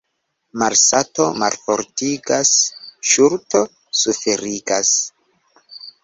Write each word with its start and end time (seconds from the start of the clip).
Malsato 0.61 1.25
malfortigas, 1.41 2.53
ŝuldo 3.09 3.61
suferigas. 4.05 4.95